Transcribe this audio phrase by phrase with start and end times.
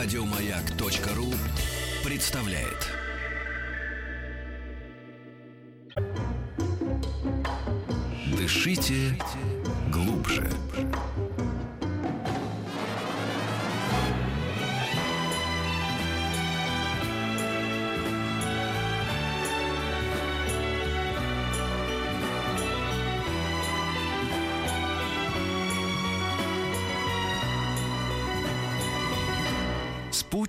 [0.00, 1.34] Радиомаяк.ру
[2.04, 2.86] представляет.
[8.36, 9.18] Дышите
[9.90, 10.48] глубже.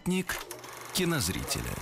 [0.10, 0.40] Спутник
[0.94, 1.76] кинозрителя.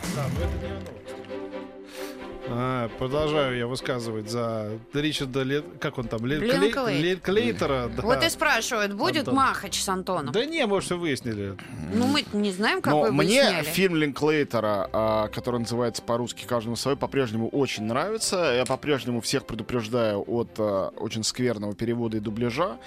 [2.49, 5.61] А, продолжаю я высказывать за Ричарда Ле...
[5.79, 6.37] как он там Ле...
[6.37, 7.89] Линклей- Клей- Ле- Клейтера.
[7.95, 8.01] да.
[8.03, 9.35] Вот и спрашивают, будет Антон.
[9.35, 10.31] Махач с Антоном?
[10.31, 11.57] Да не, может, все выяснили.
[11.93, 13.63] Ну, мы не знаем, как Но вы мне выясняли.
[13.65, 18.53] фильм Линклейтера, а, который называется по-русски «Каждому свой», по-прежнему очень нравится.
[18.55, 22.77] Я по-прежнему всех предупреждаю от а, очень скверного перевода и дубляжа.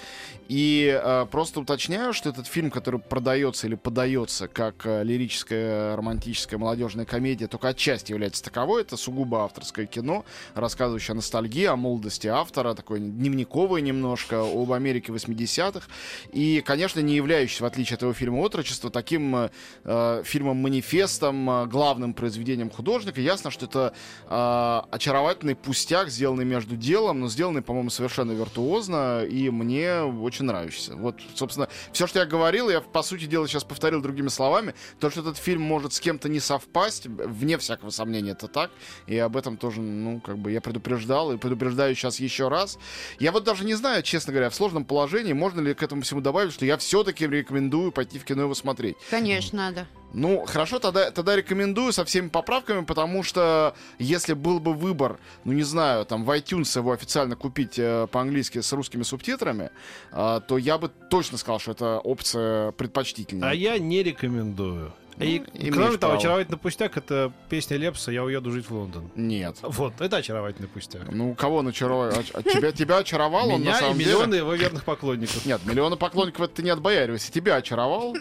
[0.47, 7.05] И а, просто уточняю, что этот фильм, который продается или подается как лирическая, романтическая, молодежная
[7.05, 8.81] комедия, только отчасти является таковой.
[8.81, 10.23] Это сугубо авторское кино,
[10.55, 15.87] рассказывающее о ностальгии, о молодости автора, такое дневниковое немножко, об Америке 80-х.
[16.31, 19.49] И, конечно, не являющийся, в отличие от его фильма «Отрочество», таким
[19.83, 23.19] э, фильмом-манифестом, э, главным произведением художника.
[23.19, 23.93] Ясно, что это
[24.29, 30.95] э, очаровательный пустяк, сделанный между делом, но сделанный, по-моему, совершенно виртуозно, и мне очень нравится.
[30.95, 34.73] Вот, собственно, все, что я говорил, я, по сути дела, сейчас повторил другими словами.
[34.99, 38.71] То, что этот фильм может с кем-то не совпасть, вне всякого сомнения, это так.
[39.07, 42.77] И об этом тоже, ну, как бы я предупреждал и предупреждаю сейчас еще раз.
[43.19, 46.21] Я вот даже не знаю, честно говоря, в сложном положении, можно ли к этому всему
[46.21, 48.95] добавить, что я все-таки рекомендую пойти в кино его смотреть.
[49.09, 49.87] Конечно, надо.
[50.13, 55.53] Ну, хорошо, тогда, тогда рекомендую со всеми поправками, потому что если был бы выбор, ну,
[55.53, 59.69] не знаю, там, в iTunes его официально купить э, по-английски с русскими субтитрами,
[60.11, 63.49] э, то я бы точно сказал, что это опция предпочтительнее.
[63.49, 64.93] А я не рекомендую.
[65.19, 66.17] И, Ну, кроме того, право.
[66.17, 69.11] очаровательный пустяк это песня Лепса «Я уеду жить в Лондон».
[69.15, 69.57] Нет.
[69.61, 71.11] Вот, это очаровательный пустяк.
[71.11, 72.09] Ну, кого он очаровал?
[72.09, 74.37] Оч- а тебя, тебя очаровал он, на и самом миллионы деле?
[74.39, 75.45] его верных поклонников.
[75.45, 77.31] Нет, миллионы поклонников это ты не отбояривайся.
[77.31, 78.15] Тебя очаровал?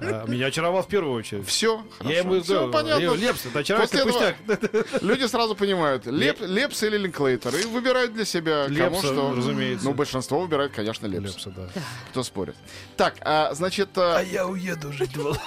[0.00, 1.46] А, Меня очаровал в первую очередь.
[1.46, 1.84] Все.
[2.02, 3.14] Я ему Все понятно.
[3.14, 4.36] Лепс, это очаровательный пустяк.
[5.02, 9.34] Люди сразу понимают, Леп, Лепс или Линклейтер, и выбирают для себя, кому Лепса, что.
[9.36, 9.84] разумеется.
[9.84, 11.34] Ну, большинство выбирает, конечно, Лепс.
[11.34, 11.68] Лепса, да.
[12.10, 12.56] Кто спорит?
[12.96, 15.42] Так, а, значит, а, я уеду жить в Лондон.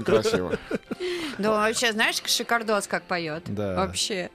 [0.00, 0.58] Очень красиво.
[1.38, 3.44] Да, вообще, знаешь, шикардос как поет.
[3.46, 3.74] Да.
[3.74, 4.30] Вообще.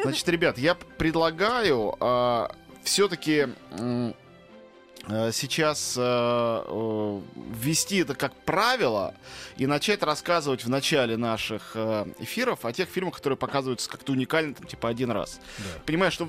[0.00, 1.96] Значит, ребят, я предлагаю
[2.84, 3.48] все-таки
[5.32, 9.14] сейчас э, ввести это как правило
[9.56, 11.74] и начать рассказывать в начале наших
[12.18, 15.40] эфиров о тех фильмах, которые показываются как-то уникально, там, типа один раз.
[15.58, 15.80] Да.
[15.86, 16.28] Понимаю, что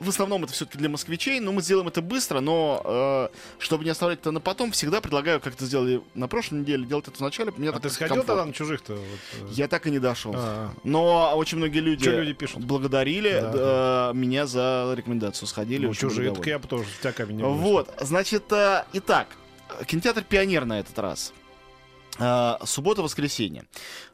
[0.00, 3.28] в основном это все-таки для москвичей, но мы сделаем это быстро, но э,
[3.58, 7.06] чтобы не оставлять это на потом, всегда предлагаю, как это сделали на прошлой неделе, делать
[7.06, 7.52] это в начале.
[7.56, 8.34] Мне А так ты сходил комфортно.
[8.34, 8.94] тогда на чужих-то?
[8.94, 9.46] вот, э?
[9.50, 10.32] Я так и не дошел.
[10.34, 12.64] А, Но очень многие люди, люди пишут?
[12.64, 15.46] благодарили Да, э, меня за рекомендацию.
[15.46, 15.86] Сходили.
[15.86, 16.86] Ну, чужие, так я бы тоже
[17.28, 17.42] не.
[17.42, 19.28] Вот, значит, э, итак,
[19.86, 21.32] кинотеатр «Пионер» на этот раз.
[22.20, 23.64] Э, Суббота-воскресенье.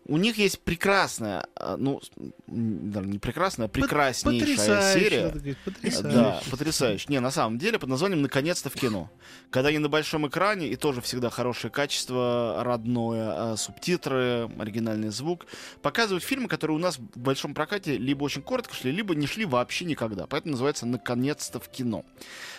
[0.07, 2.01] У них есть прекрасная, э, ну,
[2.47, 5.29] даже не прекрасная, а прекраснейшая Потрясающе, серия.
[5.29, 6.17] говорить, потрясающе.
[6.17, 7.07] Да, потрясающе.
[7.09, 9.11] Не, на самом деле, под названием «Наконец-то в кино».
[9.51, 15.47] Когда они на большом экране, и тоже всегда хорошее качество, родное, а, субтитры, оригинальный звук,
[15.83, 19.45] показывают фильмы, которые у нас в большом прокате либо очень коротко шли, либо не шли
[19.45, 20.27] вообще никогда.
[20.29, 22.05] Поэтому называется «Наконец-то в кино».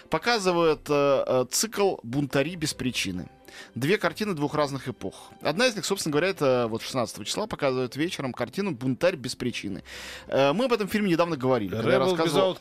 [0.09, 3.29] Показывают э, цикл «Бунтари без причины».
[3.75, 5.31] Две картины двух разных эпох.
[5.41, 9.83] Одна из них, собственно говоря, это вот 16 числа показывают вечером картину «Бунтарь без причины».
[10.27, 11.69] Э, Мы об этом фильме недавно говорили.
[11.75, 12.53] когда я Rebel рассказывал-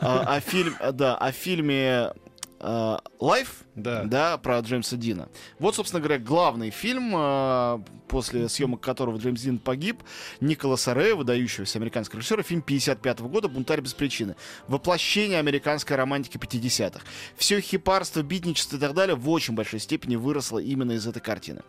[0.00, 2.12] а, о, фильм, да, о фильме
[2.60, 4.38] э, Life, Да.
[4.38, 5.28] про Джеймса Дина.
[5.58, 7.78] Вот, собственно говоря, главный фильм, э,
[8.08, 10.02] после съемок которого Джеймс Дин погиб,
[10.40, 14.36] Николаса Рэя, выдающегося американского режиссера, фильм 55 года «Бунтарь без причины».
[14.68, 17.00] Воплощение американской романтики 50-х.
[17.36, 21.62] Все хипарство, битничество и так далее в очень большой степени выросло именно из этой картины.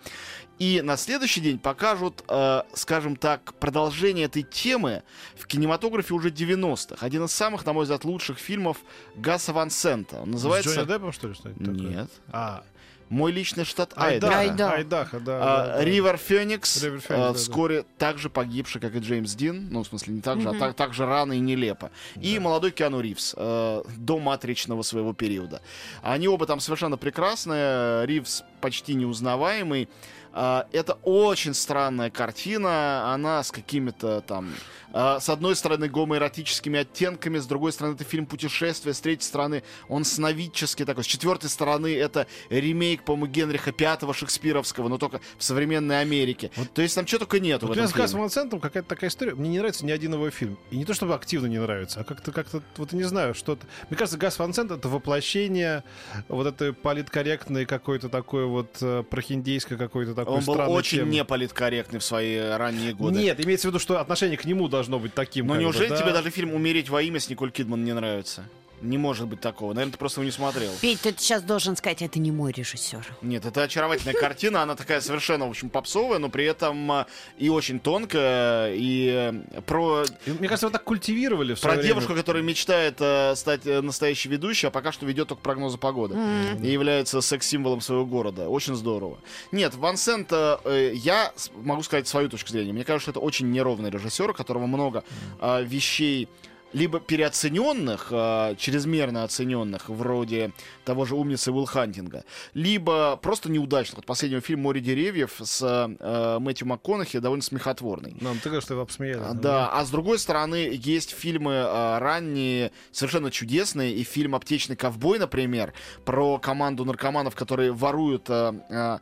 [0.59, 5.03] И на следующий день покажут, э, скажем так, продолжение этой темы
[5.35, 7.03] в кинематографе уже 90-х.
[7.05, 8.77] Один из самых, на мой взгляд, лучших фильмов
[9.15, 10.21] Гаса Ван Сента.
[10.21, 10.75] Он С называется...
[10.75, 11.92] Джонни Деппом, что ли, что-нибудь такое?
[11.93, 12.09] Нет.
[12.31, 12.63] А,
[13.09, 14.39] Мой личный штат Айдаха.
[14.39, 14.75] Айдаха.
[14.75, 15.19] Айдаха.
[15.19, 15.37] Да.
[15.37, 15.85] А, да, да.
[15.85, 17.33] Ривер Феникс, Ривер Феникс, а, да, да.
[17.33, 20.75] вскоре также погибший, как и Джеймс Дин, ну, в смысле, не так же, а так,
[20.75, 21.91] так же рано и нелепо.
[22.15, 25.61] И молодой Киану Ривз, э, до матричного своего периода.
[26.01, 29.89] Они оба там совершенно прекрасные, Ривз почти неузнаваемый.
[30.35, 34.51] А, это очень странная картина, она с какими-то там...
[34.91, 39.61] а, с одной стороны, гомоэротическими оттенками, с другой стороны, это фильм путешествия, с третьей стороны,
[39.89, 45.43] он сновидческий такой, с четвертой стороны, это ремейк по-моему, Генриха Пятого шекспировского, но только в
[45.43, 46.49] современной Америке.
[46.73, 48.21] То есть там что только нету Вот в у меня этом с фильме.
[48.21, 49.35] Ван Сентом какая-то такая история.
[49.35, 50.57] Мне не нравится ни один его фильм.
[50.71, 53.67] И не то, чтобы активно не нравится, а как-то, как-то, вот не знаю, что-то...
[53.91, 55.83] Мне кажется, Гас Ван Сент— это воплощение
[56.27, 61.11] вот этой политкорректной какой-то такой вот э, прохиндейской какой-то такой Он был очень темы.
[61.11, 63.19] неполиткорректный в свои ранние годы.
[63.19, 65.47] Нет, имеется в виду, что отношение к нему должно быть таким.
[65.47, 65.97] Но бы, неужели да?
[65.97, 68.45] тебе даже фильм «Умереть во имя» с Николь Кидман не нравится?
[68.81, 69.73] Не может быть такого.
[69.73, 70.71] Наверное, ты просто его не смотрел.
[70.81, 73.15] Петь, ты сейчас должен сказать, это не мой режиссер.
[73.21, 77.47] Нет, это очаровательная картина, она такая совершенно, в общем, попсовая, но при этом а, и
[77.49, 81.87] очень тонкая, и э, про, Мне кажется, его так культивировали в про время.
[81.87, 86.17] девушку, которая мечтает э, стать э, настоящей ведущей, а пока что ведет только прогнозы погоды.
[86.61, 88.49] И является секс-символом своего города.
[88.49, 89.17] Очень здорово.
[89.51, 92.73] Нет, Ван Сент, э, я могу сказать свою точку зрения.
[92.73, 95.03] Мне кажется, что это очень неровный режиссер, у которого много
[95.39, 96.27] э, вещей
[96.73, 100.51] либо переоцененных, э, чрезмерно оцененных, вроде
[100.85, 102.23] того же умницы Уилл Хантинга,
[102.53, 103.97] либо просто неудачных.
[103.97, 108.15] Вот последний фильм «Море деревьев» с э, Мэтью МакКонахи довольно смехотворный.
[108.19, 109.21] Ну, ты что его обсмеяли.
[109.23, 114.75] А, Да, а с другой стороны, есть фильмы а, ранние, совершенно чудесные, и фильм «Аптечный
[114.75, 115.73] ковбой», например,
[116.05, 118.99] про команду наркоманов, которые воруют а, а,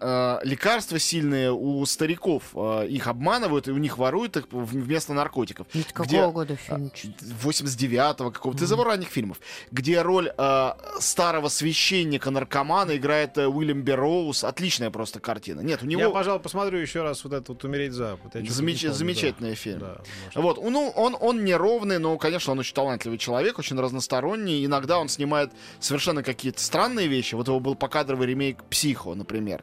[0.00, 5.66] а, лекарства сильные у стариков, а, их обманывают, и у них воруют их вместо наркотиков.
[5.74, 6.90] Это какого Где- года фильм?
[7.42, 9.38] 89-го какого-то, из его ранних фильмов,
[9.70, 10.70] где роль э,
[11.00, 14.44] старого священника-наркомана играет э, Уильям Берроуз.
[14.44, 15.60] Отличная просто картина.
[15.60, 16.02] Нет, у него...
[16.02, 18.18] Я, пожалуй, посмотрю еще раз вот это вот «Умереть за».
[18.22, 18.92] Вот Замеч- помню, да.
[18.94, 19.78] замечательный фильм.
[19.80, 20.00] Да,
[20.34, 20.36] может.
[20.60, 24.64] Вот, ну, он, он неровный, но, конечно, он очень талантливый человек, очень разносторонний.
[24.64, 27.34] Иногда он снимает совершенно какие-то странные вещи.
[27.34, 29.53] Вот его был покадровый ремейк «Психо», например.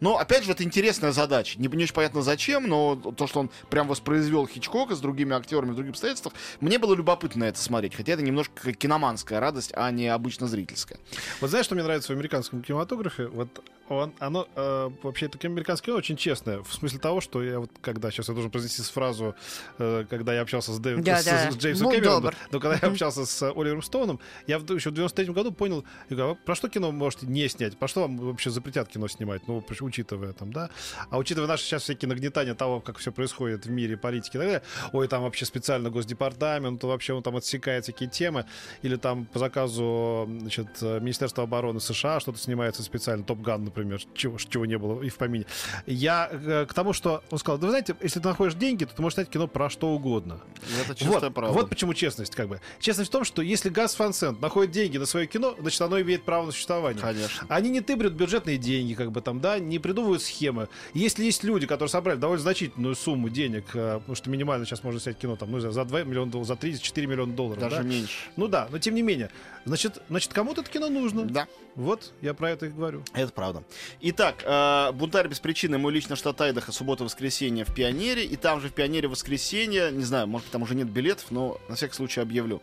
[0.00, 1.58] Но, опять же, это интересная задача.
[1.58, 5.72] Не, не очень понятно зачем, но то, что он прям воспроизвел Хичкока с другими актерами
[5.72, 7.94] в других обстоятельствах, мне было любопытно это смотреть.
[7.94, 10.98] Хотя это немножко киноманская радость, а не обычно зрительская.
[11.40, 13.26] Вот знаешь, что мне нравится в американском кинематографе?
[13.26, 16.62] Вот он, оно, э, вообще, это американское кино очень честное.
[16.62, 19.34] В смысле того, что я вот, когда, сейчас я должен произнести фразу,
[19.78, 21.50] э, когда я общался с, Дэвид, Да, с, да.
[21.52, 25.32] с Джеймсом Будь Кэмероном, но когда я общался с Оливером Стоуном, я еще в 93
[25.32, 27.78] году понял, я говорю, «А про что кино можете не снять?
[27.78, 29.35] Про что вам вообще запретят кино снимать?
[29.46, 30.70] Ну, причем учитывая там, да?
[31.10, 34.46] А учитывая наши сейчас всякие нагнетания того, как все происходит в мире политики и так
[34.46, 34.62] далее,
[34.92, 38.46] ой, там вообще специально Госдепартамент, вообще он там отсекает всякие темы,
[38.82, 44.38] или там по заказу значит, Министерства обороны США что-то снимается специально, Топ Ган, например, чего,
[44.38, 45.46] чего не было и в помине.
[45.86, 48.94] Я э, к тому, что он сказал, да вы знаете, если ты находишь деньги, то
[48.94, 50.40] ты можешь снять кино про что угодно.
[50.84, 51.52] Это чистая Вот, правда.
[51.52, 52.60] вот почему честность, как бы.
[52.80, 56.00] Честность в том, что если Газ Фан Сент находит деньги на свое кино, значит, оно
[56.00, 57.00] имеет право на существование.
[57.00, 57.46] Конечно.
[57.48, 60.68] Они не тыбрят бюджетные деньги, как бы там, да, не придумывают схемы.
[60.94, 65.00] Если есть люди, которые собрали довольно значительную сумму денег, э, потому что минимально сейчас можно
[65.00, 67.60] снять кино там, ну, за 2 миллиона долларов, за 3, 4 миллиона долларов.
[67.60, 67.82] Даже да?
[67.82, 68.30] меньше.
[68.36, 69.30] Ну да, но тем не менее.
[69.64, 71.24] Значит, значит кому-то это кино нужно.
[71.24, 71.48] Да.
[71.74, 73.02] Вот, я про это и говорю.
[73.14, 73.64] Это правда.
[74.00, 78.24] Итак, э, «Бунтарь без причины», мой лично штат Айдаха, суббота-воскресенье в Пионере.
[78.24, 81.74] И там же в Пионере воскресенье, не знаю, может, там уже нет билетов, но на
[81.74, 82.62] всякий случай объявлю.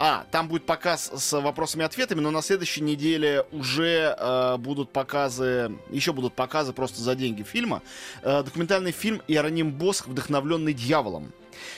[0.00, 4.92] А, там будет показ с вопросами и ответами, но на следующей неделе уже э, будут
[4.92, 7.82] показы, еще будут показы просто за деньги фильма.
[8.22, 11.32] Э, документальный фильм «Иероним Босх, вдохновленный дьяволом».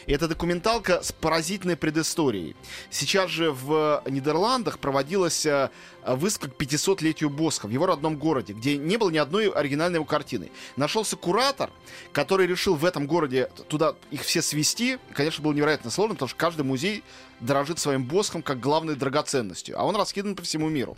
[0.07, 2.57] И это документалка с поразительной предысторией.
[2.91, 5.71] Сейчас же в Нидерландах проводилась э,
[6.05, 10.05] выставка к 500-летию Босха в его родном городе, где не было ни одной оригинальной его
[10.05, 10.51] картины.
[10.77, 11.71] Нашелся куратор,
[12.13, 14.99] который решил в этом городе туда их все свести.
[15.15, 17.03] Конечно, было невероятно сложно, потому что каждый музей
[17.41, 20.97] дорожит своим Босхом как главной драгоценностью, а он раскидан по всему миру.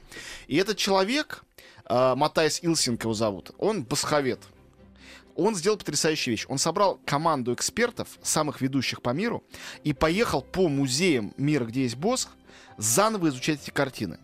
[0.49, 1.45] И этот человек,
[1.89, 4.41] э, Матайс Илсинг его зовут, он босховед.
[5.37, 6.47] Он сделал потрясающую вещь.
[6.49, 9.43] Он собрал команду экспертов, самых ведущих по миру,
[9.85, 12.31] и поехал по музеям мира, где есть Босх,
[12.77, 14.19] заново изучать эти картины.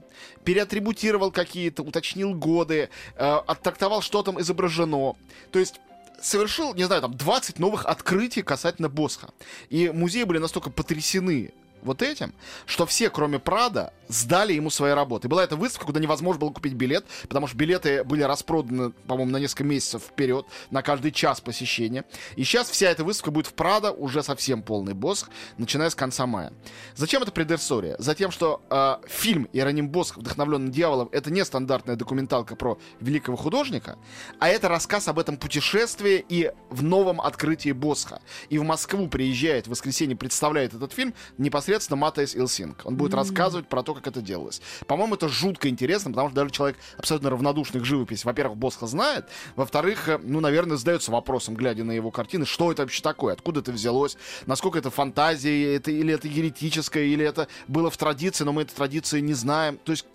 [0.44, 5.14] Переатрибутировал какие-то, уточнил годы, э, оттрактовал, что там изображено.
[5.52, 5.80] То есть
[6.20, 9.30] совершил, не знаю, там 20 новых открытий касательно Босха.
[9.70, 12.34] И музеи были настолько потрясены вот этим,
[12.66, 15.28] что все, кроме Прада, сдали ему свои работы.
[15.28, 19.36] Была эта выставка, куда невозможно было купить билет, потому что билеты были распроданы, по-моему, на
[19.36, 22.04] несколько месяцев вперед, на каждый час посещения.
[22.36, 25.26] И сейчас вся эта выставка будет в Прада, уже совсем полный босс,
[25.58, 26.52] начиная с конца мая.
[26.94, 27.96] Зачем это предыстория?
[27.98, 33.98] Затем, что э, фильм «Иероним Босх, вдохновленный дьяволом»— это не стандартная документалка про великого художника,
[34.38, 38.20] а это рассказ об этом путешествии и в новом открытии Босха.
[38.48, 42.82] И в Москву приезжает в воскресенье, представляет этот фильм непосредственно Матаис Илсинг.
[42.84, 44.60] Он будет рассказывать про то, как это делалось.
[44.86, 49.26] По-моему, это жутко интересно, потому что даже человек абсолютно равнодушный к живописи, во-первых, Босха знает,
[49.56, 53.60] во-вторых, э, ну, наверное, задается вопросом, глядя на его картины, что это вообще такое, откуда
[53.60, 58.52] это взялось, насколько это фантазия, это, или это еретическое, или это было в традиции, но
[58.52, 59.78] мы этой традиции не знаем.
[59.84, 60.06] То есть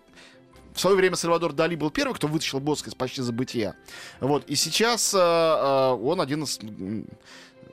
[0.73, 3.75] в свое время Сальвадор Дали был первый, кто вытащил мозг из почти забытия.
[4.19, 4.43] Вот.
[4.45, 6.59] И сейчас э, э, он один из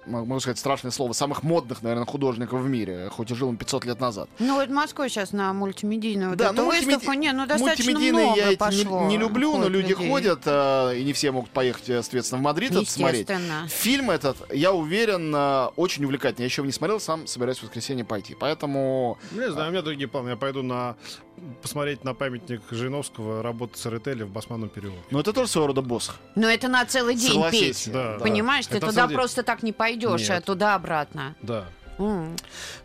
[0.07, 3.49] м, м- могу сказать страшное слово, самых модных, наверное, художников в мире, хоть и жил
[3.49, 4.29] он 500 лет назад.
[4.39, 7.93] Ну, вот Москва сейчас на мультимедийную вот Да, эту ну, мультимеди- выставку, не, ну, достаточно
[7.93, 9.07] Мультимедийные много я эти не- пошло.
[9.09, 10.09] не, люблю, но люди людей.
[10.11, 13.29] ходят, э, и не все могут поехать, э, соответственно, в Мадрид это смотреть.
[13.69, 16.43] Фильм этот, я уверен, э, очень увлекательный.
[16.45, 18.35] Я еще его не смотрел, сам собираюсь в воскресенье пойти.
[18.39, 20.31] Поэтому Ну, Не знаю, у меня другие планы.
[20.31, 20.97] Я пойду на
[21.63, 25.01] посмотреть на памятник Жириновского работы Церетели в Басманном переулке.
[25.11, 26.11] Ну, это тоже своего рода босс.
[26.35, 27.93] Но это на целый день Согласись, петь.
[27.93, 28.19] да.
[28.21, 30.31] Понимаешь, ты Это туда деле- просто так не пойдешь, Нет.
[30.31, 31.35] а туда-обратно.
[31.43, 31.65] Да.
[31.99, 32.35] М.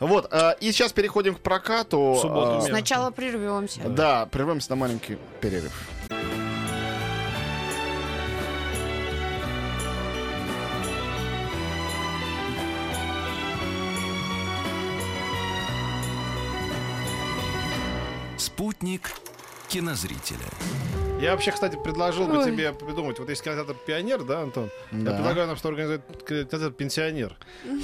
[0.02, 2.18] Вот, э, и сейчас переходим к прокату.
[2.22, 2.64] Субботу Э, Нет.
[2.66, 3.80] Сначала прервемся.
[3.88, 5.72] Да, прервемся на маленький перерыв.
[18.46, 19.10] Спутник
[19.70, 20.38] кинозрителя.
[21.20, 22.46] Я вообще, кстати, предложил бы Ой.
[22.52, 23.18] тебе придумать.
[23.18, 24.70] Вот есть кинотеатр «Пионер», да, Антон?
[24.92, 25.12] Да.
[25.12, 27.36] Я предлагаю нам что организовать кинотеатр «Пенсионер».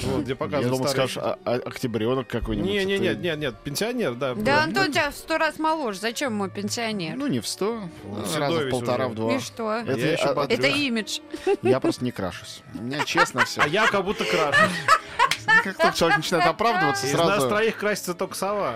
[0.04, 2.70] Вот, где Я показывают думал, старые- скажешь, а- а- октябренок какой-нибудь.
[2.70, 4.36] Не, не, нет, нет, нет, пенсионер, да.
[4.36, 6.00] Да, Антон тебя в сто раз моложе.
[6.00, 7.16] Зачем ему пенсионер?
[7.16, 9.14] Ну, не в сто, Ну, седой в полтора, уже.
[9.14, 9.34] в два.
[9.34, 9.72] И что?
[9.78, 10.46] Это, Я еще а.
[10.48, 11.20] Это имидж.
[11.64, 12.62] Я просто не крашусь.
[12.78, 13.62] У меня честно все.
[13.62, 14.60] А я как будто крашу.
[15.64, 17.50] Как только человек начинает оправдываться, Из нас сразу...
[17.50, 18.76] троих красится только сова.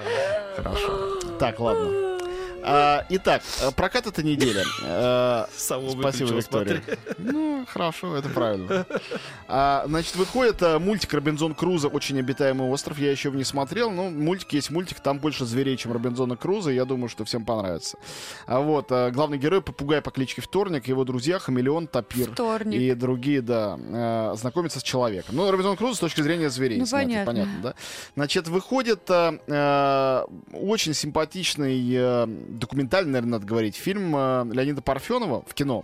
[0.55, 1.19] Хорошо.
[1.39, 2.14] Так, ладно.
[2.67, 4.63] А, итак, э, прокат этой недели.
[4.83, 6.81] Э, Сову Спасибо, Виктория.
[6.81, 7.15] смотри.
[7.19, 8.87] Ну, хорошо, это правильно.
[9.47, 12.97] А, значит, выходит а, мультик Робинзон Крузо «Очень обитаемый остров».
[12.97, 16.71] Я еще его не смотрел, но мультик есть мультик, там больше зверей, чем Робинзона Крузо.
[16.71, 17.97] Я думаю, что всем понравится.
[18.47, 22.31] А вот, а, главный герой— попугай по кличке Вторник, его друзья— хамелеон, тапир.
[22.31, 22.79] Вторник.
[22.79, 25.35] И другие, да, э, знакомятся с человеком.
[25.35, 26.79] Ну, Робинзон Крузо с точки зрения зверей.
[26.79, 27.33] Ну, снятый, понятно.
[27.33, 27.73] понятно, да?
[28.15, 32.27] Значит, выходит э, э, очень симпатичный э,
[32.59, 35.83] документальный, наверное, надо говорить, фильм э, Леонида Парфенова в кино.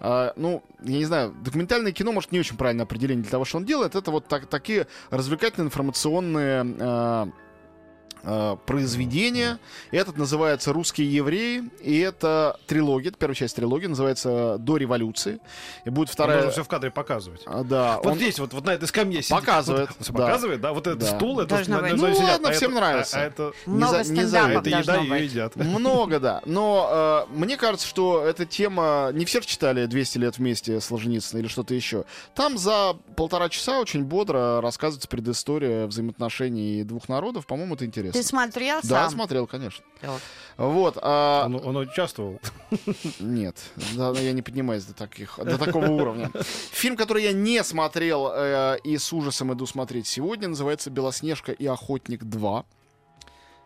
[0.00, 3.58] Э, ну, я не знаю, документальное кино, может, не очень правильное определение для того, что
[3.58, 3.94] он делает.
[3.94, 7.26] Это вот так- такие развлекательные информационные э,
[8.28, 9.58] э, произведения.
[9.90, 15.40] Этот называется «Русские евреи», и это трилогия, это первая часть трилогии, называется «До революции».
[15.84, 16.36] И будет вторая...
[16.38, 17.42] Нужно все в кадре показывать.
[17.46, 19.36] А, Да, Вот он- здесь, вот, вот на этой скамье сидит.
[19.38, 20.12] Показывает, Вот, да.
[20.12, 20.72] показывает, да?
[20.72, 21.06] Вот этот Да.
[21.06, 21.92] стул, это Должно быть.
[21.92, 23.18] Ну, сидят, ладно, а всем это- нравится.
[23.18, 25.56] А, а это, Много за- не за это еда ее едят.
[25.56, 26.40] Много, да.
[26.44, 29.10] Но э, мне кажется, что эта тема...
[29.12, 32.04] Не все читали «200 лет вместе» Солженицына или что-то еще.
[32.34, 37.46] Там за полтора часа очень бодро рассказывается предыстория взаимоотношений двух народов.
[37.46, 38.17] По-моему, это интересно.
[38.18, 39.10] Ты смотрел Да, сам?
[39.10, 39.84] смотрел, конечно.
[40.02, 40.20] Вот.
[40.56, 40.98] Вот.
[41.00, 42.40] а, Он, он участвовал.
[43.20, 43.56] Нет,
[43.94, 46.32] да, я не поднимаюсь до таких, до такого уровня.
[46.72, 51.64] Фильм, который я не смотрел э, и с ужасом иду смотреть сегодня, называется «Белоснежка и
[51.66, 52.64] охотник 2».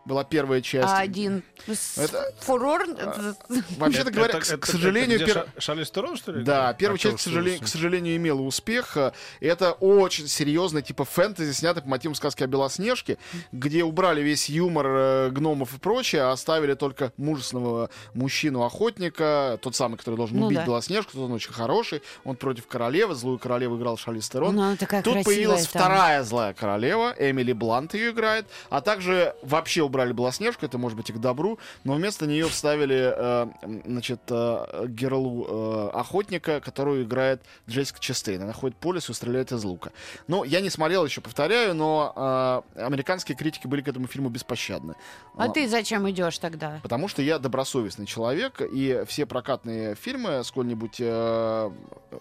[0.05, 0.87] Была первая часть.
[0.87, 2.85] А один с- Это- фурор.
[3.77, 6.43] Вообще-то Это- говоря, это- к, это- к сожалению, это пер- Ша- Шарлиз Терон, что ли?
[6.43, 8.97] Да, первая Актер часть, к сожалению, к сожалению, имела успех.
[8.97, 13.17] Э, Это очень серьезный, типа фэнтези, снятый по мотивам сказки о Белоснежке,
[13.53, 19.97] где убрали весь юмор э, гномов и прочее, а оставили только мужественного мужчину-охотника, тот самый,
[19.97, 20.65] который должен Ну убить да.
[20.65, 24.55] Белоснежку, тот он очень хороший, он против королевы, злую королеву играл Шарлиз Терон.
[24.55, 25.81] Ну, Тут появилась там.
[25.81, 31.09] вторая злая королева, Эмили Блант ее играет, а также вообще убрали Белоснежку, это может быть
[31.11, 33.47] и к добру, но вместо нее вставили, э,
[33.85, 38.41] значит, э, герлу э, охотника, которую играет Джессика Честейн.
[38.41, 39.91] Она ходит по лесу и стреляет из лука.
[40.27, 44.95] Ну, я не смотрел еще, повторяю, но э, американские критики были к этому фильму беспощадны.
[45.37, 46.79] А ты зачем идешь тогда?
[46.81, 51.71] Потому что я добросовестный человек, и все прокатные фильмы, сколь-нибудь э,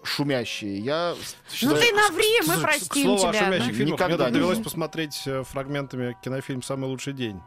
[0.04, 1.80] шумящие, я Ну считаю...
[1.80, 3.44] ты наври, мы к- к простим слову о тебя.
[3.44, 3.74] шумящих ну.
[3.74, 7.40] фильмах, Никогда мне довелось посмотреть э, фрагментами кинофильм «Самый лучший день».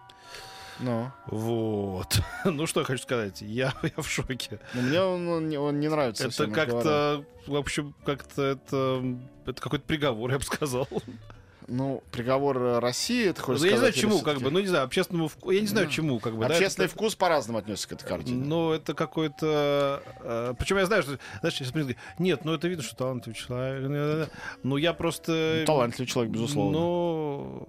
[0.80, 1.12] Ну.
[1.28, 2.20] Вот.
[2.46, 3.42] Ну, что я хочу сказать.
[3.42, 4.60] Я, я в шоке.
[4.74, 6.28] Но мне он, он не- он не нравится.
[6.28, 9.04] Это как-то, в общем, как-то это,
[9.46, 10.88] это какой-то приговор, я бы сказал.
[11.68, 14.52] Ну, приговор э, России, это Ну, хочешь я не знаю, сказать, или чему, как бы,
[14.52, 16.94] ну, не знаю, общественному вкусу, я не знаю, Ну, чему, как бы, да, Общественный это-
[16.96, 18.44] вкус по-разному отнесся к этой картине.
[18.46, 20.02] Ну, это какой-то...
[20.22, 21.18] э, причем я знаю, что...
[21.42, 21.60] Знаешь,
[22.20, 24.30] нет, ну это видно, что талантливый человек.
[24.64, 25.58] Ну, я просто...
[25.62, 26.78] Ну, Талантливый человек, безусловно.
[26.80, 27.68] Ну...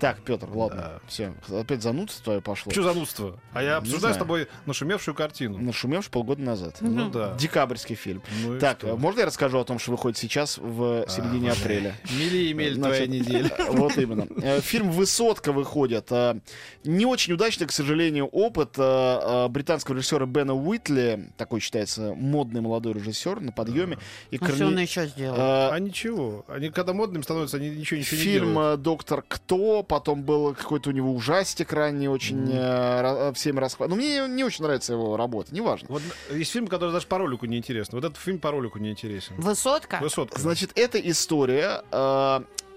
[0.00, 1.00] Так, Петр, ладно, Да.
[1.08, 1.34] все.
[1.48, 2.72] Опять занудство твое пошло.
[2.72, 3.40] Что занудство?
[3.52, 5.58] А я обсуждаю с тобой нашумевшую картину.
[5.58, 6.78] Нашумевший полгода назад.
[6.80, 7.34] Ну да.
[7.38, 8.22] Декабрьский фильм.
[8.44, 8.96] Ну Так, что?
[8.96, 11.94] можно я расскажу о том, что выходит сейчас в середине А, апреля?
[12.10, 13.50] Мили и мель Значит, неделе.
[13.70, 14.26] Вот именно.
[14.42, 16.06] Э, Фильм «Высотка» выходит.
[16.10, 16.38] Э,
[16.84, 21.30] Не очень удачный, к сожалению, опыт э, британского режиссера Бена Уитли.
[21.36, 23.98] Такой считается модный молодой режиссер на подъеме.
[24.30, 25.36] И Ну, что корне- он еще сделал?
[25.36, 26.44] э, А ничего.
[26.48, 28.80] Они когда модным становятся, они ничего, ничего не Фильм делают.
[28.80, 33.88] э, «Доктор Кто», потом был какой-то у него ужастик ранний, очень ра- всеми расхват.
[33.90, 35.88] Но мне не очень нравится его работа, неважно.
[35.90, 37.90] Вот есть фильм, который даже по ролику не интересен.
[37.92, 39.34] Вот этот фильм по ролику не интересен.
[39.36, 39.98] Высотка?
[40.00, 40.40] Высотка.
[40.40, 41.82] Значит, эта история...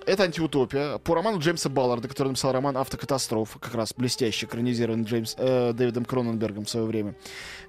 [0.06, 5.06] э, это антиутопия по роману Джеймса Балларда, который написал роман «Автокатастрофа», как раз блестяще экранизированный
[5.06, 7.16] Джеймс, э, Дэвидом Кроненбергом в свое время.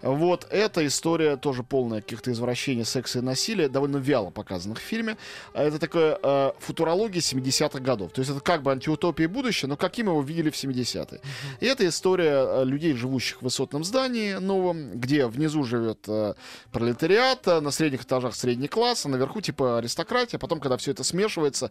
[0.02, 5.16] Вот эта история тоже полная каких-то извращений, секса и насилия, довольно вяло показанных в фильме.
[5.54, 8.12] А Это такая э, футурология 70-х годов.
[8.12, 11.20] То есть это как бы антиутопия будущее, но каким его видели в 70-е.
[11.60, 16.34] И это история э, людей, живущих в высотном здании новом, где внизу живет э,
[16.72, 20.38] пролетариат, а на средних этажах средний класс, а наверху типа аристократия.
[20.38, 21.70] Потом, когда все это смешивается,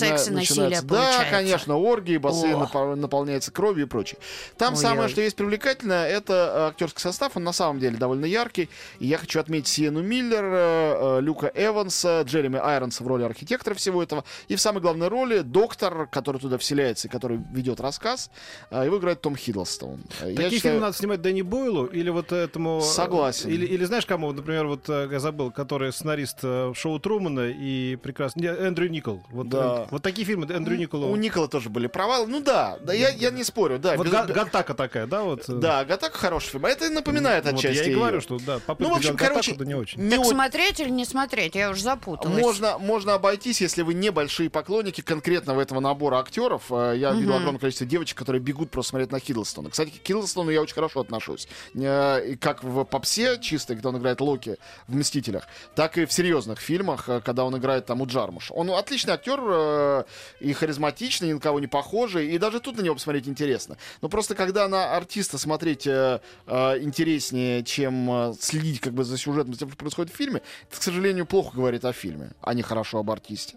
[0.00, 0.86] начина- Секс и насилие начинается...
[0.86, 2.96] Да, конечно, оргии, бассейн О.
[2.96, 4.18] наполняется кровью и прочее.
[4.56, 4.82] Там Ой-ой.
[4.82, 7.36] самое, что есть привлекательное, это э, актерский состав.
[7.36, 8.68] Он на самом деле довольно яркий.
[8.98, 13.74] И я хочу отметить Сиену Миллер, э, э, Люка Эванса, Джереми Айронса в роли архитектора
[13.74, 14.24] всего этого.
[14.48, 18.30] И в самой главной роли доктор, который туда вселяется и который ведет рассказ.
[18.70, 20.00] Его играет Том Хиддлстон.
[20.20, 22.80] Я Такие считаю- фильмы надо снимать Дэнни Бойлу или вот этому...
[22.80, 23.50] Согласен.
[23.50, 26.40] Или, или знаешь кому, например, вот я забыл, который сценарист
[26.74, 28.46] шоу Трумана и прекрасный...
[28.46, 29.22] Эндрю Никол.
[29.30, 29.86] Вот, Да.
[29.90, 31.06] Вот такие фильмы Эндрю Никола.
[31.06, 32.26] У Никола тоже были провалы.
[32.26, 33.78] Ну да, да я, я не спорю.
[33.78, 35.22] Да, Вот без- Га- Гаттака такая, да?
[35.22, 36.64] Вот, э, да, Гатака хороший фильм.
[36.66, 39.56] А это напоминает вот отчасти Я и говорю, что да, попытка Ну, в общем, короче,
[39.56, 40.00] не очень.
[40.02, 41.54] не Так смотреть или не смотреть?
[41.54, 42.38] Я уже запуталась.
[42.40, 46.64] Можно, можно обойтись, если вы небольшие поклонники конкретного этого набора актеров.
[46.70, 49.70] Э, Я видел огромное количество девочек, которые бегут просто смотреть на Хиддлстона.
[49.70, 51.48] Кстати, к Хиддлстону я очень хорошо отношусь.
[51.74, 54.56] Э, И как в попсе чистой, когда он играет Локи
[54.88, 58.50] в «Мстителях», так и в серьезных фильмах, когда он играет там у Джармуш.
[58.50, 59.40] Он отличный актер
[59.80, 60.04] э,
[60.40, 62.34] и харизматичный, ни на кого не похожий.
[62.34, 63.76] И даже тут на него посмотреть интересно.
[64.02, 69.16] Но просто когда на артиста смотреть э, э, интереснее, чем э, следить как бы за
[69.18, 72.62] сюжетом, тем, что происходит в фильме, это, к сожалению, плохо говорит о фильме, а не
[72.62, 73.56] хорошо об артисте.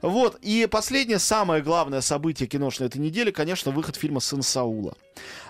[0.00, 0.38] Вот.
[0.42, 4.94] И последнее, самое главное событие киношной этой недели, конечно, выход фильма «Сын Саула».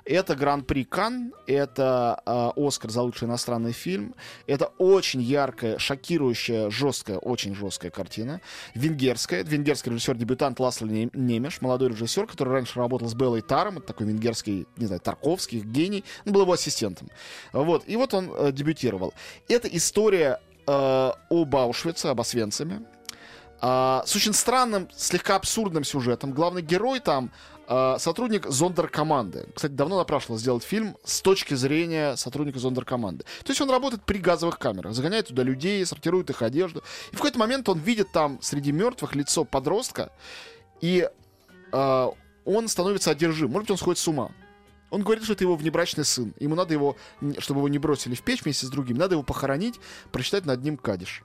[0.05, 4.15] Это Гран-при Кан, это э, Оскар за лучший иностранный фильм.
[4.49, 8.41] Это очень яркая, шокирующая, жесткая, очень жесткая картина.
[8.75, 9.43] Венгерская.
[9.43, 13.79] Это венгерский режиссер-дебютант Ласло Не- Немеш, молодой режиссер, который раньше работал с Беллой Таром.
[13.79, 16.05] Это такой венгерский, не знаю, Тарковский, гений.
[16.27, 17.09] Он был его ассистентом.
[17.53, 17.85] Вот.
[17.87, 19.15] И вот он э, дебютировал.
[19.49, 22.83] Это история э, об Аушвице, об Освенциме.
[23.65, 26.33] А, с очень странным, слегка абсурдным сюжетом.
[26.33, 27.31] Главный герой там
[27.99, 29.49] сотрудник зондеркоманды.
[29.55, 33.25] Кстати, давно напрашивалось сделать фильм с точки зрения сотрудника зондеркоманды.
[33.45, 36.83] То есть он работает при газовых камерах, загоняет туда людей, сортирует их одежду.
[37.13, 40.11] И в какой-то момент он видит там среди мертвых лицо подростка,
[40.81, 41.09] и
[41.73, 42.11] а,
[42.45, 43.51] он становится одержим.
[43.51, 44.31] Может быть, он сходит с ума.
[44.91, 46.35] Он говорит, что это его внебрачный сын.
[46.39, 46.97] Ему надо его,
[47.39, 49.81] чтобы его не бросили в печь вместе с другим, надо его похоронить,
[50.11, 51.23] прочитать над ним кадиш.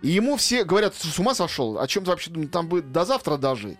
[0.00, 1.78] И ему все говорят, ты с ума сошел?
[1.78, 2.50] О чем ты вообще думаешь?
[2.50, 3.78] Там бы до завтра дожить.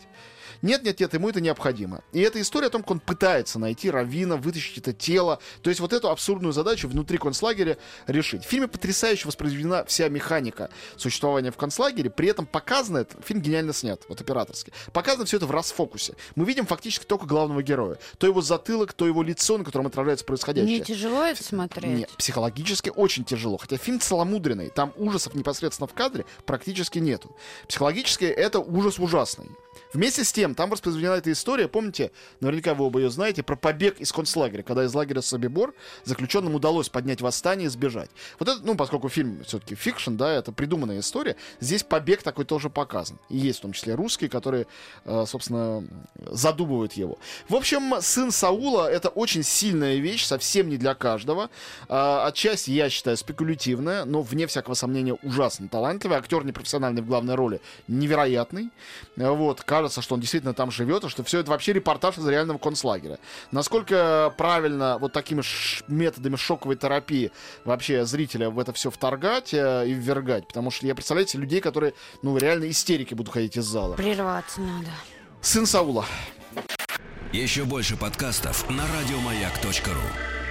[0.62, 2.02] Нет, нет, нет, ему это необходимо.
[2.12, 5.40] И это история о том, как он пытается найти раввина, вытащить это тело.
[5.62, 8.44] То есть вот эту абсурдную задачу внутри концлагеря решить.
[8.44, 12.10] В фильме потрясающе воспроизведена вся механика существования в концлагере.
[12.10, 14.72] При этом показано это, фильм гениально снят, вот операторский.
[14.92, 16.14] Показано все это в расфокусе.
[16.36, 17.98] Мы видим фактически только главного героя.
[18.18, 20.78] То его затылок, то его лицо, на котором отражается происходящее.
[20.78, 21.98] Не тяжело это смотреть?
[21.98, 23.56] Нет, психологически очень тяжело.
[23.56, 27.34] Хотя фильм целомудренный, там ужасов непосредственно в кадре практически нету.
[27.66, 29.50] Психологически это ужас ужасный.
[29.92, 32.10] Вместе с тем, там воспроизведена эта история, помните,
[32.40, 36.88] наверняка вы оба ее знаете, про побег из концлагеря, когда из лагеря Собибор заключенным удалось
[36.88, 38.10] поднять восстание и сбежать.
[38.38, 42.70] Вот это, ну, поскольку фильм все-таки fiction, да, это придуманная история, здесь побег такой тоже
[42.70, 43.18] показан.
[43.28, 44.66] И есть в том числе русские, которые,
[45.04, 45.84] э, собственно,
[46.26, 47.18] задумывают его.
[47.48, 51.50] В общем, сын Саула— это очень сильная вещь, совсем не для каждого.
[51.88, 56.16] А, Отчасти, я считаю, спекулятивная, но, вне всякого сомнения, ужасно талантливый.
[56.18, 58.70] Актер непрофессиональный в главной роли невероятный.
[59.16, 62.26] Э, Вот, кажется, что он действительно там живет, и что все это вообще репортаж из
[62.26, 63.18] реального концлагеря.
[63.52, 67.30] Насколько правильно вот такими ш- методами шоковой терапии
[67.64, 70.46] вообще зрителя в это все вторгать э, и ввергать?
[70.48, 73.94] Потому что я представляю себе людей, которые, ну, реально истерики будут ходить из зала.
[73.94, 74.88] Прерваться надо.
[75.40, 76.04] Сын Саула.
[77.32, 80.41] Еще больше подкастов на радиомаяк.ру.